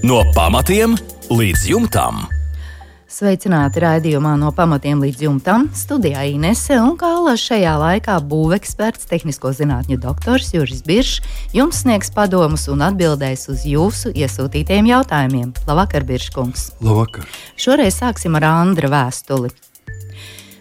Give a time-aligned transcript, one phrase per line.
[0.00, 0.94] No pamatiem
[1.28, 2.22] līdz jumtam.
[3.10, 5.66] Sveicināti raidījumā no pamatiem līdz jumtam.
[5.76, 11.20] Studijā Inese un Kāla šajā laikā būveksperts, tehnisko zinātņu doktors Juris Biršs
[11.52, 15.52] jums sniegs padomus un atbildēs uz jūsu iesūtītiem jautājumiem.
[15.68, 16.70] Labvakar, Birškungs!
[16.80, 17.28] Labvakar!
[17.60, 19.52] Šoreiz sāksim ar Andra vēstuli.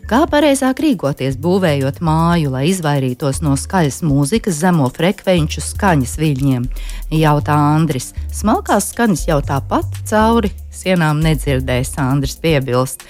[0.10, 6.66] Kā pareizāk rīkoties, būvējot māju, lai izvairītos no skaļas mūzikas, zemo frekvenču skaņas viļņiem?
[7.14, 8.08] Jautā Andris.
[8.34, 13.06] Smalkās skaņas jau tāpat cauri sienām nedzirdēs, Andris piebilst.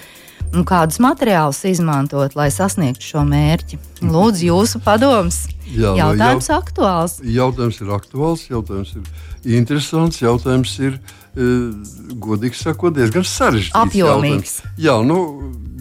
[0.51, 3.79] Un kādus materiālus izmantot, lai sasniegtu šo mērķi?
[4.03, 5.45] Lūdzu, jūsu padoms.
[5.71, 7.17] Jā, jautājums jau, aktuāls.
[7.23, 10.99] Jautājums ir aktuāls, jautājums ir interesants, jautājums ir,
[11.31, 11.49] e,
[12.27, 13.77] godīgi sakot, diezgan sarežģīts.
[13.87, 14.59] Apjomīgs.
[14.59, 14.81] Jautājums.
[14.83, 15.21] Jā, nu,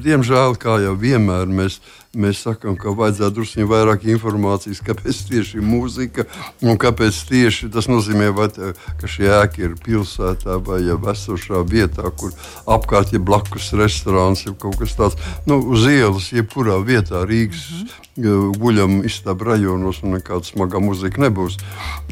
[0.05, 1.79] diemžēl, kā jau vienmēr, mēs,
[2.17, 6.27] mēs sakām, ka vajadzētu drusku vairāk informācijas, kāpēc tieši mūzika
[6.65, 11.63] un kāpēc tieši tas nozīmē, vai, tā, ka šī ēka ir pilsētā vai jau esošā
[11.69, 12.35] vietā, kur
[12.67, 17.71] apkārt ir blakus restorāns, ir kaut kas tāds nu, uz ielas, jebkurā vietā Rīgas.
[17.73, 21.59] Mm -hmm guļam istabā rajonos, un nekāda smaga muzika nebūs.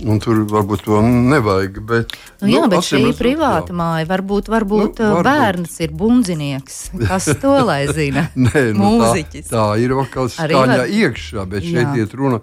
[0.04, 1.80] Un tur varbūt to nevajag.
[1.86, 3.78] Bet, nu, jā, nu, bet šī ir privāta jā.
[3.80, 4.08] māja.
[4.10, 6.78] Varbūt, varbūt, nu, varbūt bērns ir bundzinieks.
[7.08, 8.26] Kas to lai zina?
[8.46, 9.50] Nē, nu, Mūziķis.
[9.50, 10.92] Tā, tā ir atkal skaņa var...
[11.02, 11.94] iekšā, bet šeit jā.
[12.02, 12.40] iet runa,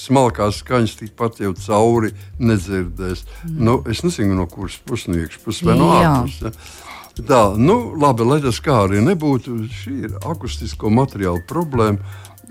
[0.00, 3.24] smalkās skaņas tikpat jau cauri nedzirdēs.
[3.46, 3.56] Mm.
[3.68, 6.50] Nu, es nezinu, no kuras puses no iekšpuses vai no ārpuses.
[6.50, 6.88] Ja?
[7.26, 11.98] Tā, nu, labi, lai tas kā arī nebūtu, šī ir akustisko materiālu problēma.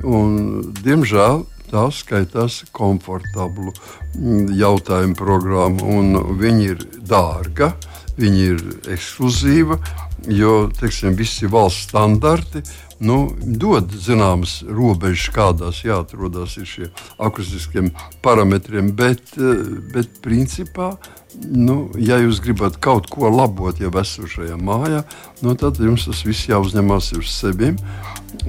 [0.06, 0.36] Un,
[0.80, 7.74] diemžēl tā skaitās komfortablu mm, jautājumu programma, un viņi ir dārga,
[8.20, 8.62] viņi ir
[8.96, 9.80] ekskluzīva,
[10.28, 12.64] jo teiksim, visi valsts standarti
[13.00, 16.90] nu, dod zināmas robežas, kādās jāatrodas šie
[17.22, 20.98] akustiskiem parametriem, bet, eh, bet principā.
[21.40, 25.04] Nu, ja jūs gribat kaut ko labot jau esošajā mājā,
[25.46, 27.76] nu, tad jums tas viss jāuzņemas uz sevi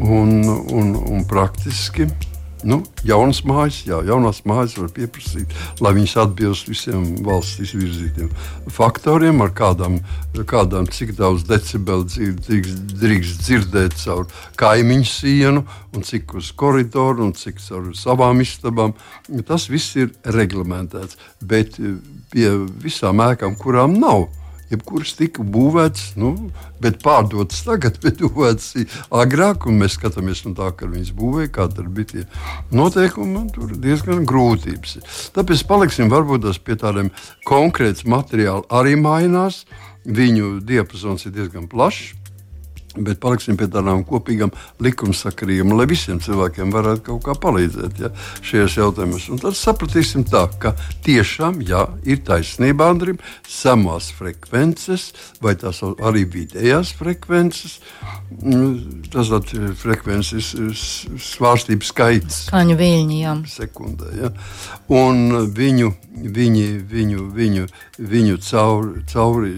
[0.00, 2.09] un, un, un praktiski.
[2.66, 8.28] Nu, jaunas mājas, jā, jaunās mājas var pieprasīt, lai viņas atbilst visiem valsts izvirzītiem
[8.71, 9.98] faktoriem, ar kādām,
[10.48, 14.26] kādām cik daudz decibeli drīkst, drīkst dzirdēt caur
[14.60, 15.65] kaimiņu sienu,
[15.97, 18.92] un cik uz koridoru, un cik caur savām istabām.
[19.48, 21.19] Tas viss ir reglamentēts.
[21.41, 21.81] Bet
[22.31, 24.28] pie visām ēkām, kurām nav
[24.70, 26.32] jebkuras tika būvētas, nu,
[26.82, 28.72] bet pārdotas tagad, bet būvētas
[29.22, 32.25] agrāk, mēs skatāmies no tā, kā viņas būvēja, kāda bija tie
[32.75, 34.98] noteikumi, tur diezgan grūtības.
[35.36, 37.12] Tāpēc paliksim varbūt pie tādiem
[37.48, 39.64] konkrētiem materiāliem, arī mainās.
[40.00, 42.19] Viņu diapazons ir diezgan plašs.
[42.99, 44.51] Bet paliksim pie tādām kopīgām
[44.83, 48.09] likumsakarībām, lai visiem cilvēkiem varētu kaut kā palīdzēt ja,
[48.43, 49.28] šajos jautājumos.
[49.31, 50.73] Un tad sapratīsim, tā, ka
[51.06, 57.78] tiešām jā, ir taisnība Andrim, samās frekvences, vai tās arī vidējās frekvences.
[58.41, 60.51] Mm, tas ir frekvences
[61.31, 62.41] svārstības skaits.
[62.49, 63.37] Skaņu viļņi, jā.
[63.55, 64.33] Sekundē, ja.
[64.91, 65.93] Un viņu,
[66.27, 67.71] viņi, viņu, viņu,
[68.03, 69.55] viņu cauri, cauri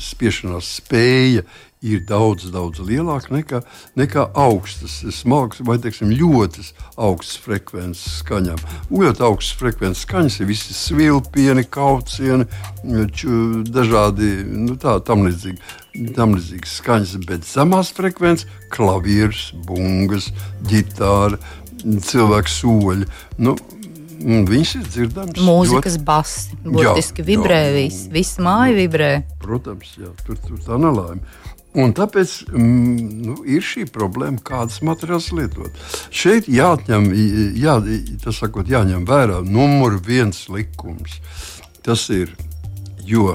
[0.00, 1.44] spiešanās spēja
[1.84, 3.60] ir daudz, daudz lielāka nekā,
[3.98, 6.64] nekā augstas, smagas vai teiksim, ļoti
[6.96, 8.60] augstas frekvences skaņām.
[8.92, 12.48] Ļoti augstas frekvences skaņas ir visi svilpieni, kaucieni,
[13.74, 15.80] dažādi nu, tā, tam līdzīgi.
[16.16, 20.32] Tam līdzīgas skaņas, bet zemās frekvences, klavieris, bungas,
[20.66, 21.38] ģitāra,
[21.84, 23.12] cilvēku soļi.
[23.38, 23.54] Nu,
[24.24, 25.40] Viņas ir dzirdamas.
[25.44, 26.04] Mūzikas ļoti...
[26.06, 29.10] basi, burtiski vibrē, viss, viss māja vibrē.
[29.42, 31.20] Protams, jā, tur, tur tā nelaime.
[31.74, 35.80] Un tāpēc mm, nu, ir šī problēma, kādas materiālus lietot.
[36.14, 37.08] Šeit jāatņem,
[37.58, 37.78] jā,
[38.30, 41.18] sakot, jāņem vērā numur viens likums.
[41.84, 42.30] Tas ir,
[43.02, 43.34] jo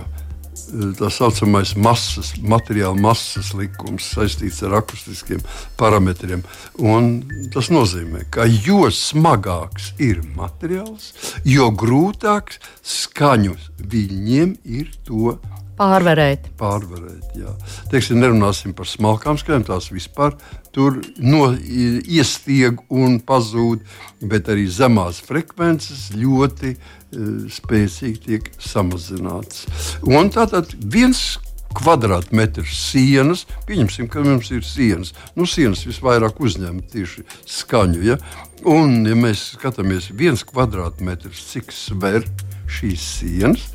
[0.99, 5.41] tā saucamais masas, materiāla masas likums saistīts ar akustiskiem
[5.79, 6.43] parametriem.
[6.79, 7.11] Un
[7.53, 11.11] tas nozīmē, ka jo smagāks ir materiāls,
[11.47, 12.55] jo grūtāk
[12.85, 15.37] skaņu viļņiem ir to
[15.79, 16.49] Pārvarēt.
[16.59, 17.53] Pārvarēt, jā.
[17.91, 20.35] Teiksim, nerunāsim par smalkām skaņām, tās vispār
[20.75, 23.85] tur no, iestieg un pazūd,
[24.27, 29.69] bet arī zemās frekvences ļoti uh, spēcīgi tiek samazināts.
[30.03, 31.37] Un tātad viens
[31.77, 33.45] kvadrātmetrs sienas.
[33.69, 35.13] Pieņemsim, ka mums ir sienas.
[35.37, 38.01] Nu, sienas visvairāk uzņem tieši skaņu.
[38.03, 38.19] Ja?
[38.67, 42.25] Un, ja mēs skatāmies viens kvadrātmetrs, cik sver
[42.69, 43.69] šīs sienas,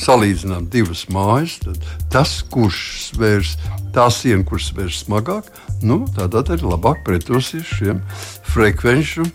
[0.00, 1.82] salīdzinām divas mājas, tad
[2.12, 3.56] tas, kurš svērs
[3.96, 5.50] tā siena, kurš svērs smagāk,
[5.86, 8.02] nu, tad arī labāk pretosies šiem
[8.52, 9.26] frekvenču,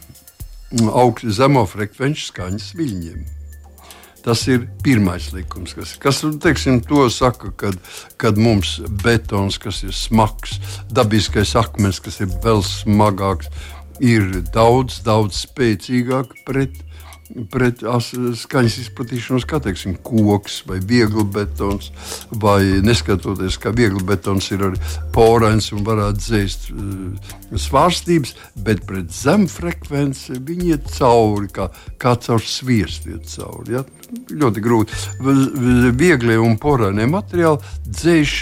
[0.92, 3.22] augstu, zemo frekvenču skaņas viļņiem.
[4.22, 7.78] Tas ir pirmais likums, kas, kas teiksim, to saka, kad,
[8.22, 10.60] kad mums betons, kas ir smags,
[10.94, 13.50] dabiskais akmens, kas ir vēl smagāks,
[13.98, 16.78] ir daudz, daudz spēcīgāk pret
[17.52, 17.84] pret
[18.42, 21.92] skaņas izplatīšanos, kā teiksim, koks vai viegli betons.
[22.32, 24.82] Vai neskatoties, ka viegli betons ir arī
[25.16, 28.36] porains un varētu dzēst uh, svārstības,
[28.66, 31.70] bet pret zemu frekvenci viņi iet cauri, kā,
[32.02, 33.78] kā caur sviestu iet cauri.
[33.78, 33.86] Ja?
[34.32, 35.02] Ļoti grūti.
[35.98, 38.38] Vieglie un porainie materiāli dzēš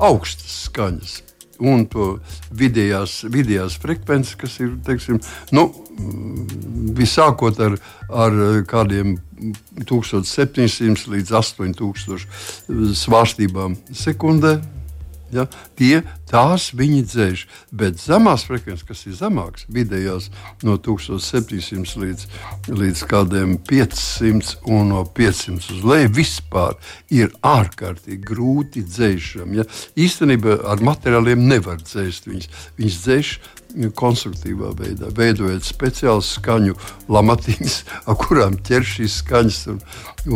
[0.00, 1.18] augstas skaņas
[1.60, 2.14] un to
[2.56, 5.20] vidējās, vidējās frekvences, kas ir teiksim,
[5.56, 5.68] nu,
[6.96, 9.16] visākot ar, ar kādiem
[9.88, 14.58] 1700 līdz 8000 svārstībām sekundē.
[15.30, 15.44] Ja,
[15.78, 20.26] tie tās viņi dzēš, bet zemās frekvences, kas ir zemākas, vidējās
[20.66, 22.24] no 1700 līdz,
[22.66, 26.74] līdz kādiem 500 un no 500 uz leju, vispār
[27.14, 29.54] ir ārkārtīgi grūti dzēšam.
[29.60, 29.68] Ja.
[29.94, 32.50] Īstenībā ar materiāliem nevar dzēst viņus.
[32.80, 33.34] Viņus dzēš
[33.96, 36.76] konstruktīvā veidā, veidojot speciālus skaņu
[37.12, 37.76] lamatīņus,
[38.08, 39.80] ar kurām ķer šīs skaņas un,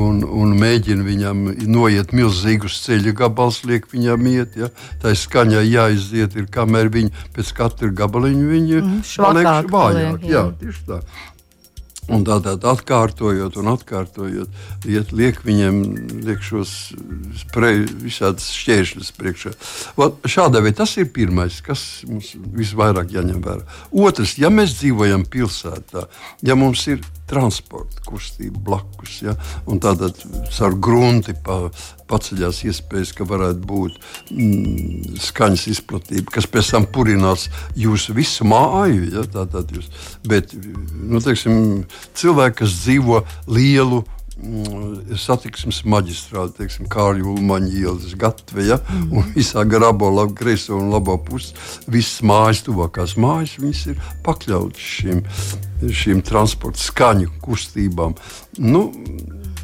[0.04, 4.58] un, un mēģina viņam noiet milzīgus ceļu gabalus, liek viņam iet.
[4.60, 4.70] Ja?
[5.02, 10.28] Tā skaņā jāiziet, ir, kamēr viņi pēc katra gabaliņa viņi mm, paliek vājāk.
[10.30, 11.00] Jā, tieši tā.
[12.12, 14.58] Un tādā atkārtojot, un atkārtojot,
[14.90, 15.78] iet, liek viņiem
[16.26, 16.92] liek šos
[17.54, 19.54] visādus šķēršļus priekšā.
[19.96, 23.64] Vat, šādā veidā tas ir pirmais, kas mums visvairāk jāņem vērā.
[24.04, 26.04] Otrs, ja mēs dzīvojam pilsētā,
[26.44, 29.18] ja mums ir transporta kustība blakus.
[29.24, 29.34] Ja?
[29.64, 30.20] Tātad
[30.64, 31.70] ar grunti pa,
[32.10, 33.96] paceļās iespējas, ka varētu būt
[34.34, 37.48] mm, skaņas izplatība, kas pēc tam purinās
[37.80, 39.08] jūsu visu māju.
[39.14, 39.24] Ja?
[39.38, 39.88] Tātad jūs,
[40.28, 41.84] bet nu, teiksim,
[42.20, 44.04] cilvēki, kas dzīvo lielu
[44.34, 48.80] Mm, satiksmes maģistrāte, teiksim, Kārļa Ulmaņa ielas gatve, ja?
[48.82, 49.12] mm.
[49.14, 51.54] un visā garabo, labi, kreiso un labo pusi,
[51.86, 55.22] visas mājas, tuvākās mājas, viņas ir pakļautas šīm,
[55.86, 58.18] šīm transporta skaņu kustībām.
[58.58, 58.88] Nu,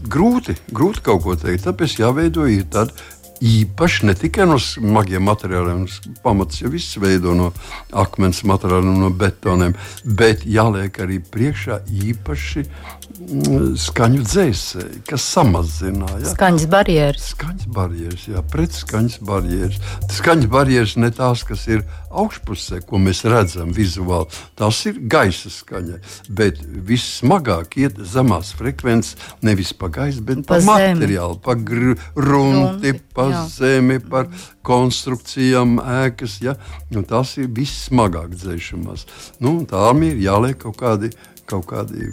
[0.07, 2.95] grūti, grūti kaut ko teikt, tāpēc jāveido ir tāda
[3.41, 5.87] īpaši ne tikai no smagiem materiāliem,
[6.25, 7.51] pamats jau viss veido no
[7.91, 16.21] akmens materiāliem, no betoniem, bet jāliek arī priekšā īpaši mm, skaņu dzēsēji, kas samazināja.
[16.25, 16.35] Ja?
[16.35, 17.31] Skaņas barjeras.
[17.35, 19.81] Skaņas barjeras, jā, pretskaņas barjeras.
[20.19, 24.29] Skaņas barjeras ne tās, kas ir augšpusē, ko mēs redzam vizuāli,
[24.59, 26.01] tās ir gaisa skaņa.
[26.29, 29.17] Bet vissmagāk iet zemās frekvences
[29.47, 33.43] nevis pa gaisu, bet pa, pa materiālu, pa grunti, pa jā.
[33.55, 34.29] zemi, par
[34.67, 36.39] konstrukcijām, ēkas.
[36.45, 36.57] Ja?
[36.95, 39.07] Un tas ir vissmagāk dzēšamās.
[39.45, 41.13] Nu, tām ir jāliek kaut kādi,
[41.51, 42.11] kaut kādi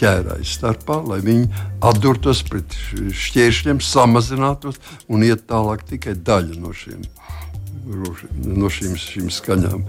[0.00, 1.48] ķērāji starpā, lai viņi
[1.84, 4.80] atdurtos pret šķēršļiem, samazinātos
[5.10, 7.04] un iet tālāk tikai daļa no šiem.
[8.44, 9.86] No šīm, šīm skaņām.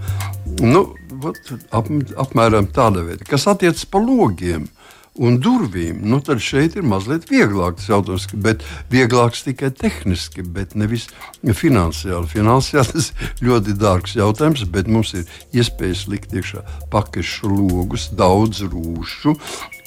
[0.64, 0.86] Nu,
[1.22, 1.38] vat,
[1.76, 1.90] ap,
[2.24, 3.26] apmēram tāda veida.
[3.28, 4.81] Kas attiecas par logiem, uh,
[5.20, 8.62] un durvīm, nu, tad šeit ir mazliet vieglāks jautājums, bet
[8.92, 11.08] vieglāks tikai tehniski, bet nevis
[11.42, 12.30] finansiāli.
[12.30, 13.10] Finansiāli tas
[13.44, 19.36] ļoti dārgs jautājums, bet mums ir iespējas likt iekšā pakešu logus, daudz rūšu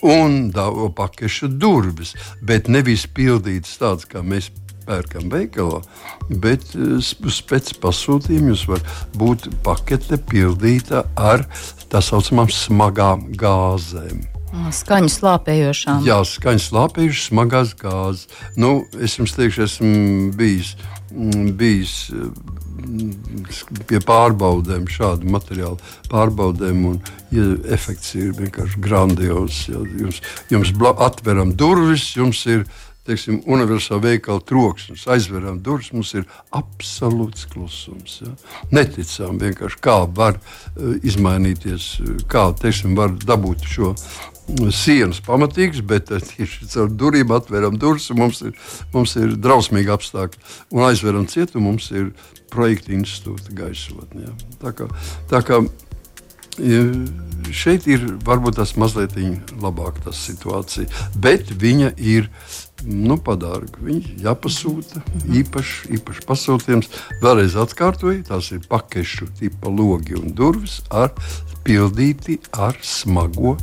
[0.05, 0.53] un
[0.95, 2.13] pakešu durvis,
[2.45, 4.51] bet nevis pildītas tādas, kā mēs
[4.85, 5.81] pērkam veikalā,
[6.29, 7.01] bet eh,
[7.49, 8.85] pēc pasūtījuma jums var
[9.17, 11.47] būt pakete pildīta ar
[11.89, 14.34] tā saucamām smagām gāzēm.
[14.75, 16.05] Skaņu slāpējošām.
[16.07, 18.29] Jā, skaņu slāpējušas, smagās gāzes.
[18.59, 20.73] Nu, es jums teikšu, esmu bijis,
[21.11, 23.43] mm, bijis mm,
[23.89, 25.79] pie pārbaudēm, šādu materiālu
[26.11, 26.99] pārbaudēm, un
[27.35, 29.65] ja, efekts ir vienkārši grandios.
[29.71, 30.21] Ja, jums
[30.53, 32.67] jums atveram durvis, jums ir
[33.05, 38.19] teiksim, universāla veikala troksnis, aizveram durvis, mums ir absolūts klusums.
[38.23, 38.31] Ja?
[38.73, 41.89] Neticām vienkārši, kā var uh, izmainīties,
[42.31, 43.93] kā teiksim, var dabūt šo
[44.73, 48.11] sienas pamatīgas, bet eh, tieši caur durvīm atveram durvis.
[48.15, 48.53] Mums ir,
[48.93, 50.43] mums ir drausmīgi apstākļi.
[50.75, 52.11] Un aizveram cietu, mums ir
[52.53, 54.29] projekta institūta gaisotne.
[54.29, 54.35] Ja.
[54.61, 54.89] Tā kā,
[55.31, 55.63] tā kā
[57.51, 59.17] šeit ir varbūt tas mazliet
[59.59, 60.87] labāk tā situācija,
[61.19, 62.31] bet viņa ir.
[62.85, 63.79] Nu, padārga.
[63.81, 64.99] Viņi jāpasūta
[65.39, 66.89] īpaši, īpaši pasūtījums.
[67.23, 71.15] Vēlreiz atkārtoju, tās ir pakešu tipa logi un durvis ar
[71.65, 73.55] pildīti ar smago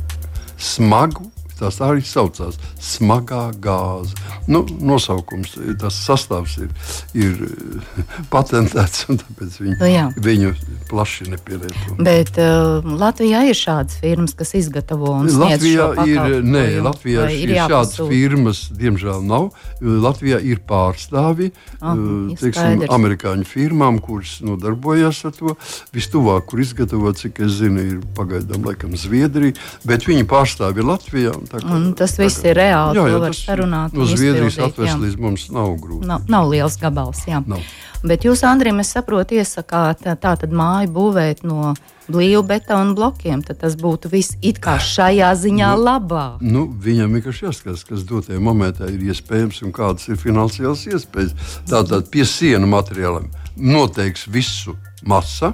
[0.63, 1.31] smagu
[1.63, 4.15] tās tā arī saucās smagā gāze.
[4.51, 6.71] Nu, nosaukums, tas sastāvs ir,
[7.15, 7.43] ir
[8.33, 10.53] patentēts, un tāpēc viņi, nu, viņu
[10.91, 11.97] plaši nepierēto.
[12.03, 17.53] Bet uh, Latvijā ir šādas firmas, kas izgatavo un sniedz Latvijā ir, nē, Latvijā ir,
[17.55, 19.49] ir šādas firmas, diemžēl nav.
[19.83, 22.03] Latvijā ir pārstāvi oh,
[22.39, 25.55] teiksim, amerikāņu firmām, kuras nodarbojas ar to.
[25.95, 31.33] Vistuvāk, kur izgatavot, cik es zinu, ir pagaidām laikam Zviedrija, bet viņi pārstāvi Latvijā.
[31.61, 33.95] Un tas viss ir reāli, jā, jā, var sarunāt.
[33.97, 36.07] No Zviedrijas atvest līdz mums nav grūti.
[36.09, 37.43] Nav, nav liels gabals, jā.
[37.47, 37.61] Nav.
[38.03, 41.71] Bet jūs, Andrim, es saprotu, iesakāt tā tad māju būvēt no
[42.11, 46.41] blīvu betonu blokiem, tad tas būtu viss it kā šajā ziņā nu, labāk.
[46.43, 51.55] Nu, viņam vienkārši jāskatās, kas dotajā momentā ir iespējams un kādas ir finansiālas iespējas.
[51.69, 54.75] Tātad pie sienu materiāliem noteiks visu
[55.07, 55.53] masa.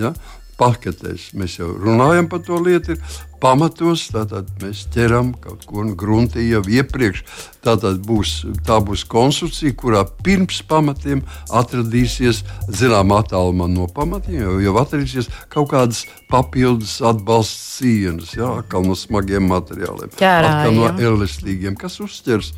[0.00, 0.14] Ja?
[0.58, 2.96] Paketēs mēs jau runājam par to lietu,
[3.42, 4.08] pamatos.
[4.14, 7.24] Tātad mēs ķeram kaut ko no gruntī jau iepriekš.
[7.64, 14.74] Tātad būs, tā būs konstrukcija, kurā pirms pamatiem atradīsies zināmā attālumā no pamatiem, jau, jau
[14.78, 21.76] atradīsies kaut kādas papildus atbalsta sienas, jā, atkal no smagiem materiāliem, Ķērā, atkal no elastīgiem,
[21.78, 22.52] kas uzķers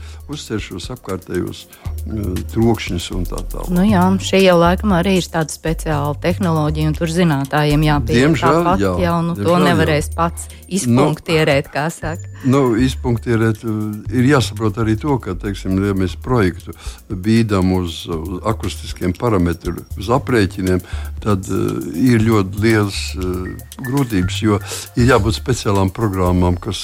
[0.60, 3.70] šos apkārtējos uh, trokšņus un tā tālāk.
[3.75, 8.58] Nu jā, šī jau laikam arī ir tāda speciāla tehnoloģija, un tur zinātājiem jāpieņem Diemžēl,
[8.60, 10.16] tāpat, jā, jau, nu, diemžēl, to nevarēs jā.
[10.18, 12.30] pats izpunktierēt, nu, kā saka.
[12.48, 16.74] Nu, izpunktierēt ir jāsaprot arī to, ka, teiksim, ja mēs projektu
[17.10, 20.82] bīdam uz, uz akustiskiem parametriem, uz aprēķiniem,
[21.24, 23.46] tad uh, ir ļoti liels uh,
[23.84, 24.60] grūtības, jo
[24.96, 26.80] ir jābūt speciālām programmām, kas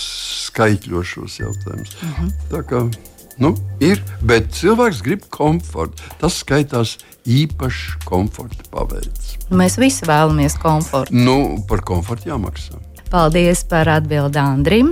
[0.49, 1.99] skaitļo šos jautājumus.
[2.01, 2.33] Uh mhm.
[2.51, 3.15] -huh.
[3.37, 3.51] Nu,
[3.85, 6.01] ir, bet cilvēks grib komfortu.
[6.21, 6.95] Tas skaitās
[7.29, 9.35] īpašs komforta paveids.
[9.53, 11.13] Mēs visi vēlamies komfortu.
[11.13, 12.81] Nu, par komfortu jāmaksā.
[13.07, 14.89] Paldies par atbildi Andrim.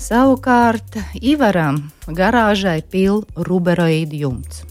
[0.00, 1.76] Savukārt Ivaram
[2.08, 4.62] garāžai pil ruberoīdu jumts.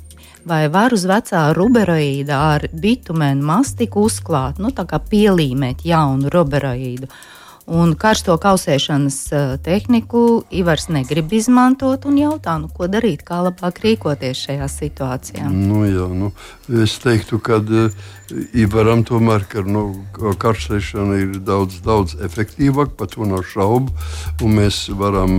[0.50, 7.08] Vai var uz vecā ruberoīda ar bitumēnu mastiku uzklāt, nu tā kā pielīmēt jaunu ruberoīdu?
[7.63, 9.17] Un karsto kausēšanas
[9.63, 15.48] tehniku Ivars negrib izmantot un jautā, nu, ko darīt, kā labāk rīkoties šajā situācijā.
[15.48, 16.34] Nu, jā, nu,
[16.84, 17.62] es teiktu, ka
[18.58, 19.84] Ivaram tomēr ka, nu,
[20.15, 23.93] karsēšana ir daudz, daudz efektīvāka, par to nav šaubu.
[24.43, 25.38] Mēs varam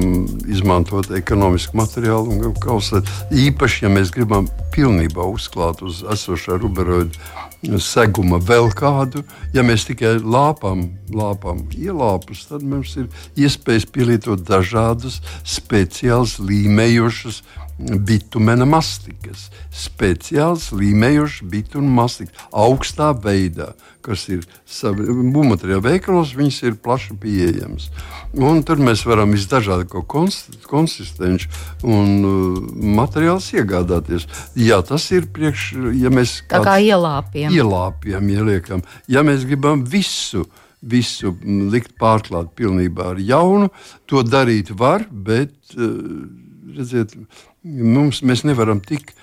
[0.48, 3.08] izmantot ekonomisku materiālu un kausēt.
[3.34, 9.22] Īpaši, ja mēs gribam pilnībā uzklāt uz esošā ruberoida seguma vēl kādu.
[9.54, 13.08] Ja mēs tikai lāpām, lāpām ielāpus, tad mums ir
[13.40, 17.42] iespējas pielietot dažādas speciālas līmējošas
[17.78, 19.48] bitumena mastikas.
[19.74, 23.72] Speciāls līmējošs bitumena mastikas augstā veidā,
[24.04, 27.88] kas ir būvmateriāla veikalos, viņas ir plaši pieejamas.
[28.34, 31.48] Un tur mēs varam visdažādāko konsistenci
[31.82, 32.60] un uh,
[33.00, 34.28] materiālus iegādāties.
[34.58, 37.54] Jā, tas ir priekš, ja mēs tā kā ielāpjam.
[37.54, 38.84] Ielāpjam, ieliekam.
[39.10, 40.46] Ja mēs gribam visu
[40.84, 41.30] visu
[41.72, 43.70] likt pārklāt pilnībā ar jaunu.
[44.12, 46.43] To darīt var, bet uh,
[46.76, 47.14] redziet,
[47.62, 49.14] mums, mēs nevaram tik,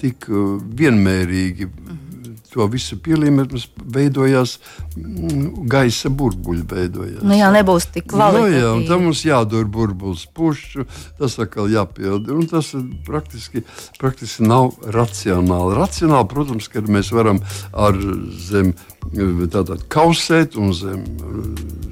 [0.00, 1.70] tik uh, vienmērīgi
[2.54, 4.54] to visu pielīmēt, mums veidojās
[4.94, 6.62] mm, gaisa burbuļi.
[6.70, 7.22] Veidojās.
[7.26, 8.54] Nu jā, nebūs tik kvalitatīvi.
[8.54, 10.86] Nu jā, un tam mums jādod burbulis pušu,
[11.18, 12.30] tas atkal jāpild.
[12.34, 12.70] Un tas
[13.06, 13.64] praktiski,
[14.00, 15.78] praktiski nav racionāli.
[15.80, 17.98] Racionāli, protams, ka mēs varam ar
[18.46, 18.74] zem
[19.52, 21.02] tātad kausēt un zem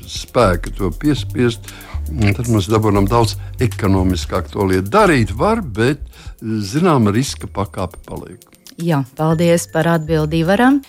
[0.08, 1.72] spēka to piespiest.
[2.09, 4.90] Tad mēs dabūjām daudz ekonomiskāk to lietu.
[4.92, 6.02] Darīt var, bet
[6.42, 8.42] zināma riska pakāpe paliek.
[8.82, 10.80] Jā, paldies par atbildi varam.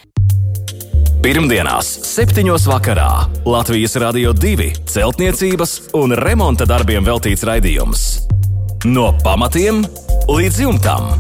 [1.24, 2.44] Pirmdienās, 7.
[2.68, 8.04] vakarā Latvijas Rādio 2 celtniecības un remonta darbiem veltīts raidījums.
[8.84, 9.86] No pamatiem
[10.28, 11.14] līdz jumtam.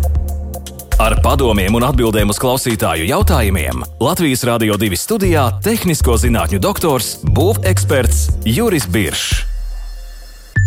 [1.00, 8.43] Ar padomiem un atbildēm uz klausītāju jautājumiem Latvijas Rādio 2 studijā- tehnisko zinātņu doktors, būveksperts
[8.43, 9.42] Juris Biršs.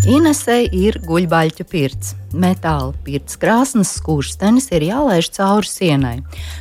[0.05, 2.13] Inesei ir guļbaļķu pirts.
[2.37, 6.17] Metāla pirts krāsnes skurstenis ir jālaiž cauri sienai.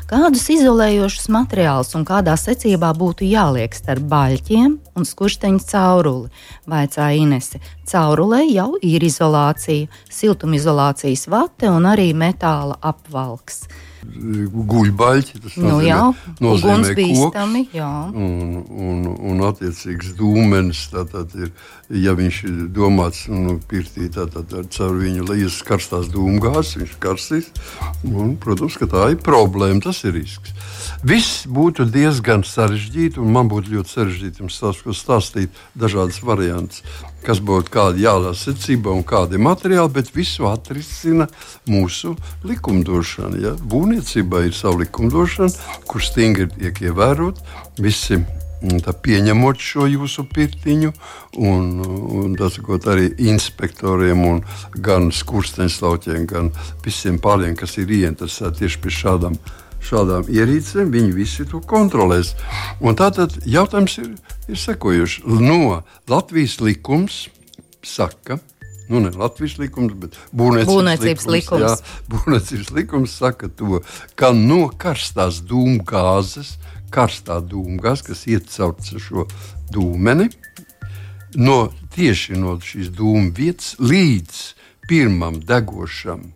[0.08, 6.32] Kādus izolējošus materiālus un kādā secībā būtu jāliek starp baļķiem un skursteņa cauruli?
[6.72, 7.60] Vaicāja Inese.
[7.92, 13.66] Caurulē jau ir izolācija, siltumizolācijas vate un arī metāla apvalks
[14.72, 15.42] guļbaļķi.
[15.44, 16.02] Tas nu, nozīmē, jā,
[16.44, 18.60] nozīmē bīstami, koks, un,
[18.90, 20.86] un, un attiecīgs dūmenis.
[20.94, 21.52] Tātad ir,
[22.06, 27.52] ja viņš ir domāts nu, pirtī, tad caur viņu lejas karstās dūmgāzes, viņš karstīs.
[28.08, 30.56] Un, protams, ka tā ir problēma, tas ir risks.
[31.06, 34.62] Viss būtu diezgan sarežģīti, un man būtu ļoti sarežģīti jums
[34.98, 36.82] stāstīt dažādas variantus.
[37.26, 41.28] Kas būtu kāda jālasa secība un kādi materiāli, bet visu atrisina
[41.70, 42.16] mūsu
[42.46, 43.42] likumdošana.
[43.42, 43.54] Ja?
[43.60, 45.52] Būvniecībā ir sava likumdošana,
[45.90, 47.42] kur stingri tiek ievērot
[47.82, 48.22] visi.
[48.66, 50.90] Pieņemot šo jūsu pirtiņu,
[51.44, 51.66] un,
[52.18, 52.56] un tas
[52.90, 54.24] arī inspektoriem,
[54.82, 56.50] gan skursteņslauķiem, gan
[56.86, 62.34] visiem pārējiem, kas ir ieinteresēti tieši pie šādām lietām šādām ierīcēm, viņi visi to kontrolēs.
[62.82, 64.12] Un tātad jautājums ir,
[64.50, 65.26] ir sekojuši.
[65.26, 67.26] No Latvijas likums
[67.86, 68.40] saka,
[68.90, 71.62] nu ne Latvijas likums, bet būvniecības, būvniecības likums.
[71.62, 71.84] likums.
[71.84, 73.82] Jā, būvniecības likums saka to,
[74.20, 76.56] ka no karstās dūmgāzes,
[76.94, 79.28] karstā dūmgāze, kas iet caur šo
[79.74, 80.30] dūmeni,
[81.36, 81.60] no,
[81.96, 84.42] tieši no šīs dūmu vietas līdz
[84.90, 86.30] pirmam degošam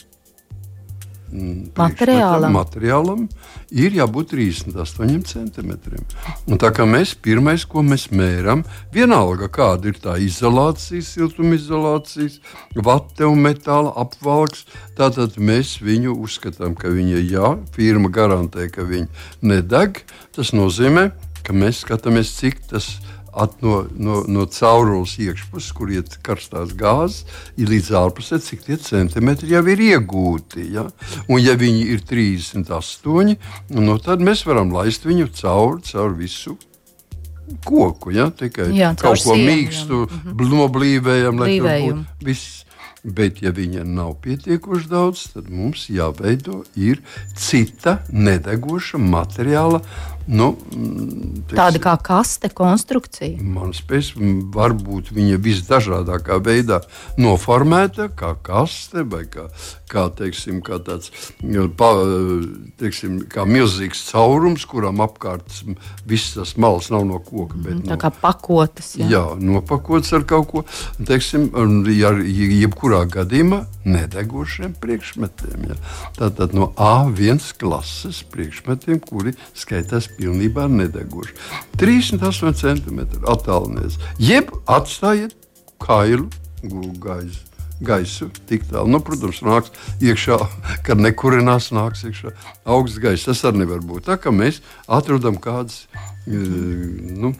[1.31, 2.53] materiālam.
[2.53, 3.25] materiālam
[3.69, 6.05] ir jābūt 38 centimetriem.
[6.49, 12.39] Un tā kā mēs pirmais, ko mēs mēram, vienalga kāda ir tā izolācija, siltumizolācijas,
[12.75, 14.65] vate un metāla apvalks,
[14.97, 19.07] tātad mēs viņu uzskatām, ka viņa jā, firma garantē, ka viņa
[19.41, 20.03] nedeg.
[20.35, 21.09] Tas nozīmē,
[21.45, 23.09] ka mēs skatāmies, cik tas ir
[23.39, 27.23] at, no, no, no caurules iekšpuses, kur iet karstās gāzes,
[27.59, 30.67] ir līdz ārpusē, cik tie centimetri jau ir iegūti.
[30.75, 30.87] Ja?
[31.27, 33.35] Un, ja viņi ir 38,
[33.79, 36.57] nu, tad mēs varam laist viņu cauri, cauri visu
[37.65, 38.13] koku.
[38.15, 38.29] Ja?
[38.29, 40.55] Tikai jā, kaut ko mīkstu, mhm.
[40.55, 42.65] noblīvējam, lai tur būtu viss.
[42.99, 46.65] Bet, ja viņa nav pietiekoši daudz, tad mums jāveido
[47.39, 49.79] cita nedegoša materiāla
[50.29, 50.55] Nu,
[51.49, 53.39] mm, teiks, Tāda kā kaste konstrukcija.
[53.41, 54.13] Man spēs,
[54.53, 56.81] varbūt viņa visdažādākā veidā
[57.19, 59.47] noformēta, kā kaste vai kā,
[59.89, 61.11] kā, teiksim, kā tāds
[61.79, 61.89] pa,
[62.81, 65.61] teiksim, kā milzīgs caurums, kuram apkārt
[66.07, 67.57] viss tas malas nav no koka.
[67.57, 68.93] Bet, tā no, kā pakotas.
[68.99, 70.65] Jā, jā nopakotas ar kaut ko.
[71.09, 71.49] Teiksim,
[71.95, 75.69] ja, jebkurā gadījumā nedegošiem priekšmetiem.
[75.71, 75.77] Jā.
[76.17, 81.35] Tātad no A1 klases priekšmetiem, kuri skaitās pilnībā nedeguši.
[81.79, 85.35] 38 centimetri attālināties, jeb atstājiet
[85.81, 86.29] kailu
[86.99, 87.45] gaisu.
[87.79, 88.91] Gaisu tik tālu.
[88.91, 89.71] Nu, protams, nāks
[90.03, 90.35] iekšā,
[90.83, 92.33] kad nekurinās, nāks iekšā
[92.67, 93.23] augsts gaiss.
[93.29, 94.09] Tas arī nevar būt.
[94.09, 94.59] Tā kā mēs
[94.91, 95.85] atrodam kādas
[96.27, 97.31] e, nu,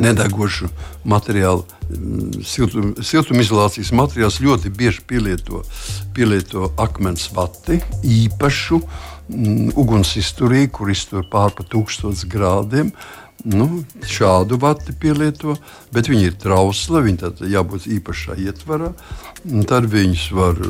[0.00, 0.68] nedegošu
[1.04, 1.64] materiālu,
[2.46, 5.62] siltum, siltumizolācijas materiāls ļoti bieži pielieto,
[6.14, 8.80] pielieto akmens vati, īpašu
[9.30, 12.92] mm, ugunsizturīgu, kur iztur pārpa tūkstotis grādiem.
[13.40, 13.66] Nu,
[14.04, 15.54] šādu vati pielieto,
[15.94, 18.90] bet viņi ir trausli, viņi tad jābūt īpašā ietvarā.
[19.70, 20.60] Tad viņus var,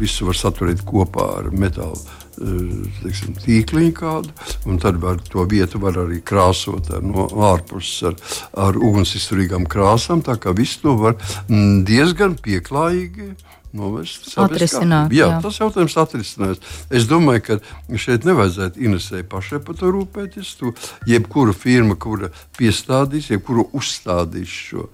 [0.00, 2.00] visu var saturēt kopā ar metālu
[2.36, 4.32] teiksim, tīkliņu kādu,
[4.66, 8.16] un tad var, to vietu var arī krāsot ar, no ārpuses ar,
[8.68, 10.22] ar ugunsizturīgām krāsām.
[10.24, 11.18] Tā kā viss to var
[11.48, 13.34] diezgan pieklājīgi
[13.76, 14.32] novērst.
[14.42, 15.12] Atrisināt.
[15.14, 16.60] Jā, jā, tas jautājums atrisinās.
[16.92, 20.52] Es domāju, ka šeit nevajadzētu Inesai pašai par to rūpēties.
[20.60, 20.74] Tu,
[21.08, 24.88] jebkura firma, kura piestādīs, jebkura uzstādīs šo,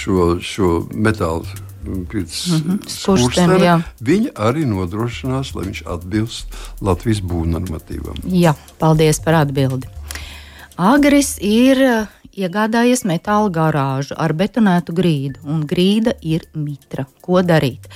[0.00, 1.46] šo, šo metālu.
[1.88, 2.78] Pēc mm -hmm.
[2.90, 3.68] skursteni,
[4.04, 8.18] viņa arī nodrošinās, lai viņš atbilst Latvijas būvnormatīvam.
[8.26, 9.88] Jā, paldies par atbildi.
[10.76, 11.80] Agris ir
[12.38, 17.06] iegādājies metāla garāžu ar betonētu grīdu, un grīda ir mitra.
[17.24, 17.90] Ko darīt?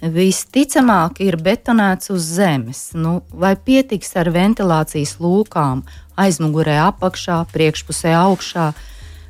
[0.00, 2.86] Visticamāk, ir betonēts uz zemes.
[2.96, 5.82] Nu, vai pietiks ar ventilācijas lūkām,
[6.20, 8.70] aizmugurē apakšā, priekšpusē augšā,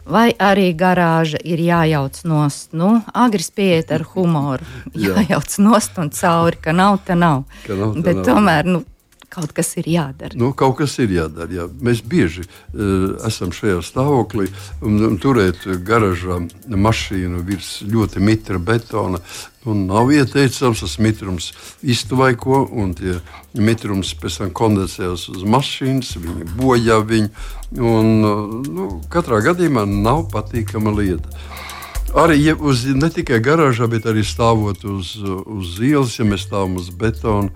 [0.07, 2.70] vai arī garāža ir jājauc nost?
[2.70, 4.66] Nu, agris pieiet ar humoru,
[5.09, 7.44] jājauc nost un cauri, ka nav, ta nav.
[7.66, 8.25] Ka nav ta Bet nav.
[8.31, 8.85] tomēr nu,
[9.31, 10.37] kaut kas ir jādara.
[10.38, 11.51] Nu, kaut kas ir jādara.
[11.55, 11.69] Jā.
[11.71, 14.49] Mēs bieži uh, esam šajā stāvoklī
[14.83, 19.23] un, un turēt garažā mašīnu virs ļoti mitra betona.
[19.64, 21.51] Nu, nav ieteicams, tas mitrums
[21.85, 23.19] iztuvaiko, un tie
[23.61, 27.33] mitrums pēc tam kondensējas uz mašīnas, viņi bojā viņu.
[27.77, 28.14] Un,
[28.66, 31.29] nu, katrā gadījumā nav patīkama lieta.
[32.11, 36.75] Arī ja uz, ne tikai garāžā, bet arī stāvot uz, uz ielas, ja mēs stāvam
[36.81, 37.51] uz betona,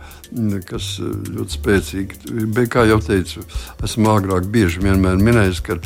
[0.69, 2.19] kas ļoti spēcīgi.
[2.55, 3.43] Bet, kā jau teicu,
[3.83, 5.79] esmu agrāk bieži minējis, ka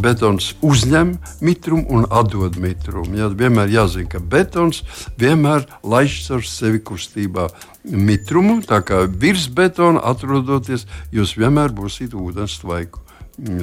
[0.00, 3.18] betons uzņem mitrumu un atdod mitrumu.
[3.20, 4.80] Jā, vienmēr jāzina, ka betons
[5.20, 7.50] vienmēr laiž ar sevi kustībā
[7.84, 8.62] mitrumu.
[8.64, 13.07] Tā kā virs betona atrodoties, jūs vienmēr būsiet ūdens tvaiku mm,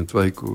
[0.09, 0.53] tvaiku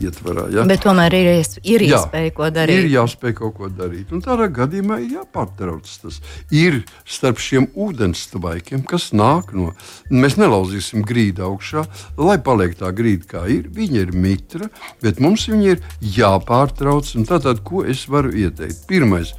[0.00, 0.46] ietvarā.
[0.54, 0.64] Ja?
[0.68, 1.28] Bet tomēr ir,
[1.62, 2.84] ir Jā, iespēja ko darīt.
[2.84, 4.14] Ir jāspēj kaut ko darīt.
[4.14, 6.20] Un tādā gadījumā ir jāpārtrauc tas.
[6.54, 9.74] Ir starp šiem ūdens tvaikiem, kas nāk no.
[10.10, 11.84] Mēs nelauzīsim grīdu augšā,
[12.20, 13.68] lai paliek tā grīda, kā ir.
[13.76, 14.70] Viņa ir mitra,
[15.04, 15.84] bet mums viņa ir
[16.18, 17.12] jāpārtrauc.
[17.28, 18.86] Tātad, ko es varu ieteikt?
[18.90, 19.34] Pirmais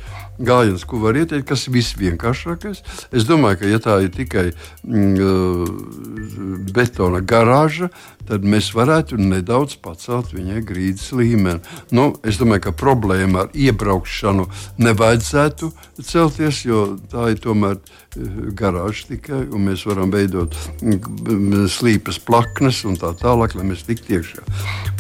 [0.48, 2.84] gājiens, ko var ieteikt, kas ir visvienkāršākais.
[3.16, 4.48] Es domāju, ka ja tā ir tikai
[4.84, 7.92] mm, betona garāža,
[8.28, 11.62] tad mēs varētu nedaudz pacelt viņai grīdas līmeni.
[11.96, 14.48] Nu, es domāju, ka problēma ar iebraukšanu
[14.82, 15.72] nevajadzētu
[16.06, 17.80] celties, jo tā ir tomēr
[18.58, 20.56] garāža tikai, un mēs varam veidot
[21.72, 24.44] slīpas plaknes un tā tālāk, lai mēs tiktu iekšā.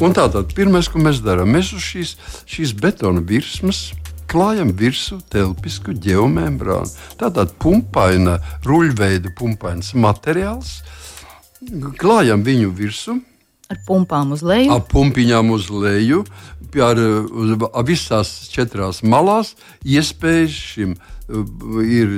[0.01, 2.15] Un tātad pirmais, ko mēs darām, mēs uz šīs,
[2.49, 3.89] šīs betona virsmas
[4.31, 6.89] klājam virsū telpisku geomembrānu.
[7.19, 10.79] Tātad pumpaina, ruļveida pumpains materiāls.
[12.01, 13.19] Klājam viņu virsū.
[13.71, 14.71] Ar pumpām uz leju.
[14.73, 16.25] Ar pumpiņām uz leju,
[16.83, 19.53] ar, uz, ar visās četrās malās.
[19.87, 20.97] Iespējas šim
[21.31, 22.15] ir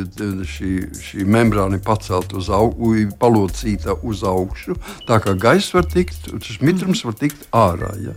[0.50, 4.78] šī, šī membrāna pacelt uz augšu, palocīta uz augšu.
[5.08, 7.94] Tā kā gaisa var tikt, tas mitrums var tikt ārā.
[8.02, 8.16] Ja?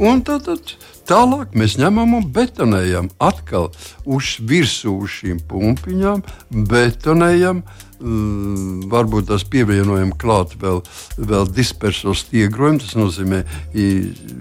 [0.00, 0.72] Un tad, tad
[1.08, 3.70] tālāk mēs ņemam un betonējam atkal
[4.04, 6.24] uz virsū uz šīm pumpiņām,
[6.70, 7.64] betonējam.
[7.64, 10.82] Uh, varbūt tas pievienojam klāt vēl,
[11.18, 12.82] vēl dispersos stiegrojumu.
[12.84, 13.42] Tas nozīmē,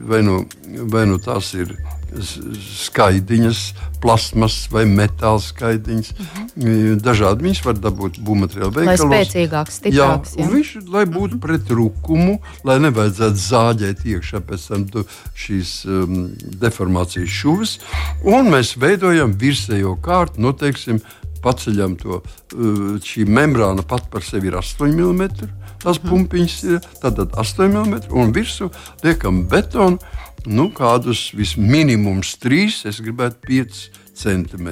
[0.05, 0.43] vai nu,
[0.91, 1.73] vai nu tās ir
[2.15, 3.61] skaidiņas,
[4.01, 6.11] plasmas vai metāla skaidiņas.
[6.11, 6.95] Uh -huh.
[7.01, 9.03] Dažādi viņas var dabūt būvmateriālu veikalos.
[9.03, 10.35] Lai spēcīgāks, stiprāks.
[10.37, 10.49] Jā, jā.
[10.53, 17.79] Viņš, lai būtu pret rukumu, lai nevajadzētu zāģēt iekšā pēc tam šīs um, deformācijas šuvis.
[18.23, 21.01] Un mēs veidojam virsējo kārtu, noteiksim,
[21.43, 22.21] paceļam to.
[22.53, 25.66] Uh, šī membrāna pat par sevi ir 8 mm.
[25.87, 28.65] Tās pumpiņas ir 8 mm un virsū
[29.05, 30.01] liekam betonu
[30.43, 33.77] nu, kādus visminimums 3, es gribētu 5
[34.19, 34.67] cm.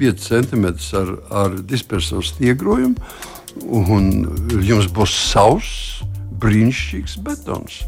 [0.00, 0.64] 5 cm
[1.02, 2.96] ar, ar dispersoru stiegrojumu,
[3.60, 4.08] un
[4.64, 6.00] jums būs sauss,
[6.40, 7.82] brīnišķīgs betons.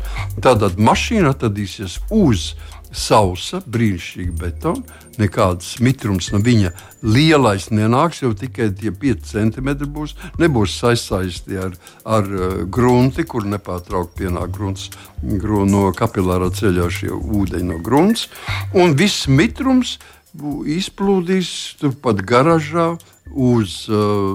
[0.45, 2.53] Tātad mašīna atradīsies uz
[2.95, 5.01] sausa, brīnišķīga betona.
[5.19, 6.73] Nekāds mitrums no viņa
[7.07, 10.17] lielais nenāks, jau tikai tie 5 centimetri būs.
[10.43, 14.89] Nebūs saistīti ar, ar uh, grunti, kur nepārtraukti pienāk grunts,
[15.23, 18.29] grun, no kapilārā ceļā šie ūdeņi no grunts.
[18.75, 19.99] Un viss mitrums
[20.35, 21.51] izplūdīs
[21.83, 22.95] turpat garažā.
[23.25, 24.35] Uz uh,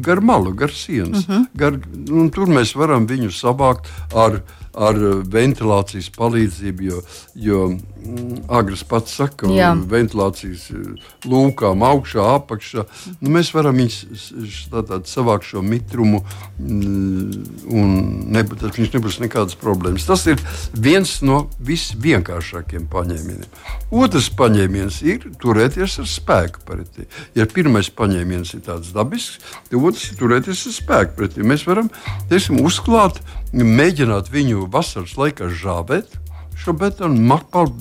[0.00, 1.26] gar malu, gar sienas.
[1.26, 1.42] Uh mhm.
[1.42, 1.46] -huh.
[1.60, 1.74] gar,
[2.32, 6.84] tur mēs varam viņu savākt ar uh, ar eh, ventilācijas palīdzību.
[6.84, 7.00] Jo,
[7.46, 12.84] jo mm, Agris pats saka, ka ventilācijas eh, lūkām augšā, apakšā
[13.20, 14.00] nu, mēs varam viņus
[15.10, 16.22] savākt šo mitrumu,
[16.58, 17.94] mm, un
[18.34, 20.06] ne, viņš nebūs nekādas problēmas.
[20.08, 20.42] Tas ir
[20.74, 23.60] viens no visvienkāršākajiem paņēmieniem.
[23.94, 27.06] Otrs paņēmiens ir turēties ar spēku pretī.
[27.38, 29.38] Ja pirmais paņēmiens ir tāds dabisks,
[29.70, 31.46] tad otrs ir turēties ar spēku pretī.
[31.46, 31.90] Mēs varam
[32.30, 33.20] teiksim, uzklāt
[33.54, 36.18] mēģināt viņu vasaras laikā žābēt.
[36.58, 37.18] Šo betonu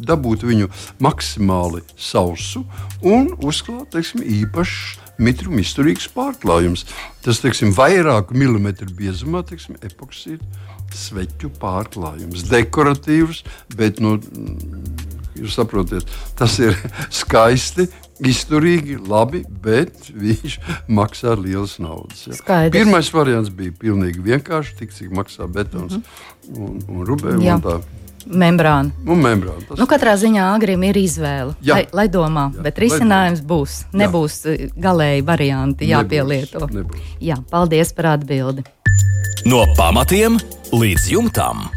[0.05, 0.69] dabūt viņu
[1.03, 2.63] maksimāli sausu
[3.05, 6.88] un uzklāt teiksim, īpašs mitruma izturīgs pārklājums.
[7.23, 10.43] Tas ir vairāku milimetru biezumā, teiksim, epoksīda
[10.93, 12.45] sveķu pārklājums.
[12.49, 13.43] Dekoratīvs,
[13.77, 14.17] bet nu,
[15.39, 16.78] jūs saprotat, tas ir
[17.13, 17.88] skaisti,
[18.24, 20.60] izturīgi, labi, bet viņš
[20.91, 22.28] maksā lielas naudas.
[22.30, 22.62] Ja.
[22.74, 26.63] Pirmais variants bija pilnīgi vienkārši, tik cik maksā betons mm -hmm.
[26.63, 27.84] un, un rubēns.
[28.24, 28.93] Membrāna.
[29.06, 29.80] Un membrāna tas...
[29.80, 31.76] nu, katrā ziņā agrim ir izvēle, jā.
[31.76, 33.76] lai, lai domā, jā, bet risinājums lai būs.
[33.91, 34.54] Nebūs jā.
[34.54, 36.63] Eh, galēji varianti jāpielieto.
[36.63, 37.19] Nebūs, nebūs.
[37.19, 38.63] Jā, paldies par atbildi.
[39.46, 40.39] No pamatiem
[40.72, 41.67] līdz jumtam.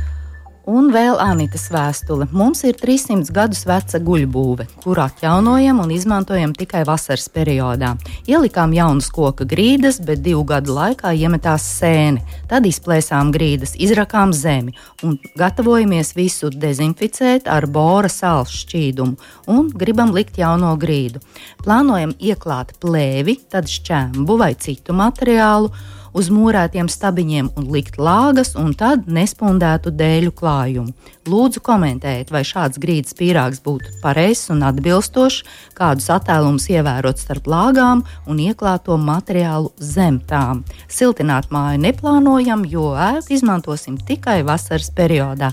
[0.67, 2.27] Un vēl Anitas vēstule.
[2.35, 7.93] Mums ir 300 gadus veca guļbūve, kuru atjaunojam un izmantojam tikai vasaras periodā.
[8.27, 12.25] Ielikām jaunas koka grīdas, bet divu gadu laikā iemetās sēne.
[12.51, 14.75] Tad izplēsām grīdas, izrakām zemi
[15.07, 21.23] un gatavojamies visu dezinficēt ar bora sāls šķīdumu un gribam likt jauno grīdu.
[21.63, 25.71] Plānojam ieklāt plēvi, tad šķēmu vai citu materiālu
[26.17, 30.95] uz mūrētiem stabiņiem un likt lāgas, un tad nespundētu dēļu klājumu.
[31.29, 35.43] Lūdzu, komentējiet, vai šāds grīdas pīrāgs būtu pareizs un atbilstošs,
[35.77, 40.65] kādus attēlumus ievērot starp lāgām un ieklāto materiālu zem tām.
[40.89, 45.53] Siltināt māju neplānojam, jo ēku izmantosim tikai vasaras periodā.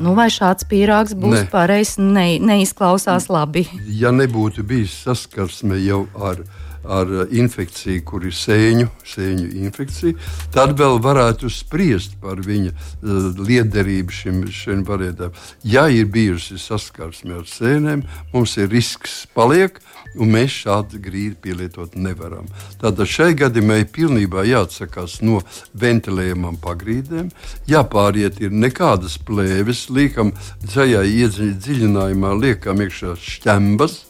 [0.00, 1.46] Nu, vai šāds pīrāgs būs ne.
[1.52, 3.66] pareizs, ne, neizklausās labi?
[4.00, 6.40] Ja nebūtu bijis saskarsme jau ar
[6.84, 10.16] ar infekciju, kur ir sēņu, sēņu infekcija,
[10.54, 15.36] tad vēl varētu spriest par viņa uh, liederību šim, šim variantām.
[15.64, 19.80] Ja ir bijusi saskarsme ar sēnēm, mums ir risks paliek,
[20.18, 22.48] un mēs šādu grīdu pielietot nevaram.
[22.80, 25.40] Tātad šai gadījumā ir pilnībā jāatsakās no
[25.78, 27.30] ventilējumām pagrīdēm,
[27.70, 30.32] jāpāriet ir nekādas plēves, liekam,
[30.72, 34.00] šajā iedziļinājumā liekam iekšā šķembas.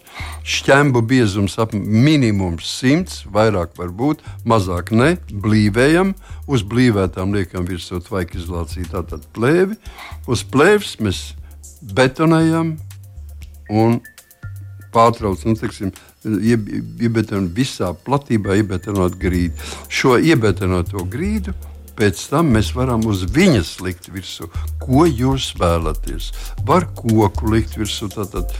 [0.50, 5.12] Šķembu biezums ap minimums 100, vairāk var būt, mazāk ne.
[5.30, 6.14] Blīvējam,
[6.50, 9.78] uz blīvētām liekam virsū tvaika izolāciju, tātad plēvi.
[10.30, 11.24] Uz plēves mēs
[11.94, 12.76] betonējam
[13.70, 14.00] un
[14.94, 15.92] pārtrauc, nu, teiksim,
[16.24, 19.70] iebetonot visā platībā, iebetonot grīdu.
[19.88, 21.54] Šo iebetonoto grīdu
[22.01, 24.49] pēc tam mēs varam uz viņas likt virsū,
[24.81, 26.31] ko jūs vēlaties.
[26.69, 28.55] Var koku likt virsū, tātad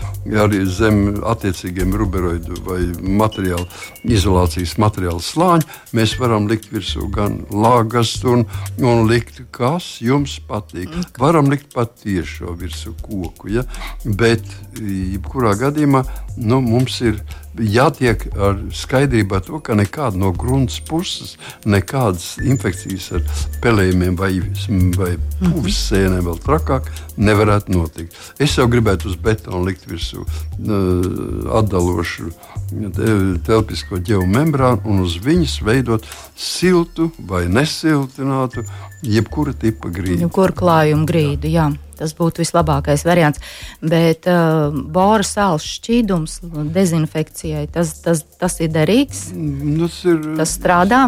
[0.45, 3.65] arī zem attiecīgiem ruberoidu vai materiālu,
[4.05, 5.69] izolācijas materiālu slāņu.
[5.97, 8.47] Mēs varam likt virsū gan lāgastu un,
[8.85, 10.93] un likt, kas jums patīk.
[11.21, 13.65] Varam likt pat tiešo virsū koku, ja?
[14.05, 14.45] bet
[14.77, 16.05] jebkurā gadījumā
[16.41, 17.23] nu, mums ir
[17.61, 21.37] jātiek ar skaidrību par to, ka nekāda no grunts puses,
[21.69, 23.25] nekādas infekcijas ar
[23.65, 24.33] pelējumiem vai,
[24.97, 28.17] vai puvis sēnēm vēl trakāk nevarētu notikt.
[28.41, 30.31] Es jau gribētu uz betona likt virsū uh,
[31.61, 32.31] atdalošu
[33.47, 36.07] telpisko ģeomembrānu un uz viņas veidot
[36.39, 38.65] siltu vai nesiltinātu
[39.03, 40.27] jebkura tipa grīdu.
[40.27, 41.71] Jebkuru klājumu grīdu, jā.
[42.01, 43.43] Tas būtu vislabākais variants.
[43.85, 46.39] Bet uh, bora sāls šķīdums
[46.75, 49.29] dezinfekcijai, tas, tas, tas ir derīgs.
[49.37, 51.03] Mm, tas, ir, tas strādā.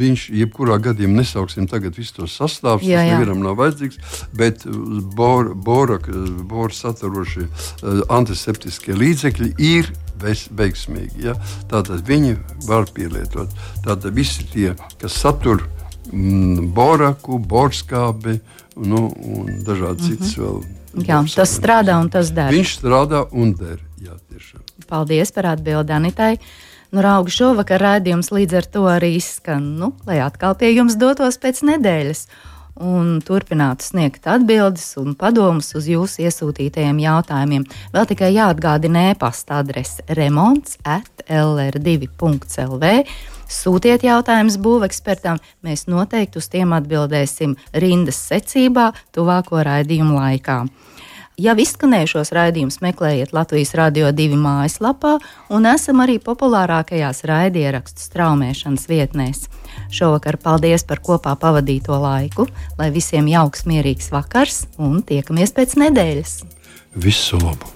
[0.00, 2.88] Viņš jebkurā gadījumā nesauksim tagad visus tos sastāvus.
[2.88, 4.00] Jā, tas nevienam nav vajadzīgs.
[4.36, 4.64] Bet
[5.16, 6.00] bora, bora,
[6.50, 11.26] bora saturošie uh, antiseptiskie līdzekļi ir veiksmīgi.
[11.28, 11.36] Ja?
[11.70, 12.36] Tātad viņi
[12.68, 13.52] var pielietot.
[13.84, 15.64] Tātad visi tie, kas satur
[16.12, 18.40] mm, boraku, borskābi
[18.80, 20.08] nu, un dažādi -hmm.
[20.08, 20.62] citas vēl.
[21.06, 22.50] Jā, tas strādā un tas der.
[22.52, 23.78] Viņš strādā un der.
[24.02, 24.60] Jā, tiešām.
[24.88, 26.38] Paldies par atbildi Anitai.
[26.90, 31.38] Nu, Rauga šovakar rādījums līdz ar to arī skan, nu, lai atkal pie jums dotos
[31.38, 32.26] pēc nedēļas
[32.76, 37.66] un turpinātu sniegt atbildes un padomus uz jūsu iesūtītajiem jautājumiem.
[37.94, 42.94] Vēl tikai jāatgādina e-pasta adrese remonds at lr2.lv
[43.50, 50.60] Sūtiet jautājumus būvekspertam, mēs noteikti uz tiem atbildēsim rindas secībā tuvāko raidījumu laikā.
[51.40, 55.14] Jau izskanējušos raidījumus meklējiet Latvijas Rādio 2 mājaslapā
[55.54, 59.46] un esam arī populārākajās raidierakstu straumēšanas vietnēs.
[59.94, 62.44] Šovakar paldies par kopā pavadīto laiku,
[62.76, 66.34] lai visiem jauks, mierīgs vakars un tiekamies pēc nedēļas.
[67.00, 67.70] Visu labu!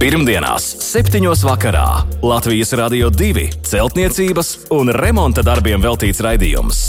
[0.00, 1.20] Pirmdienās, 7.
[1.44, 6.80] vakarā Latvijas Rādio 2 celtniecības un remonta darbiem veltīts raidījums.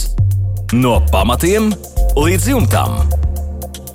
[0.72, 1.74] No pamatiem
[2.16, 3.02] līdz jumtam.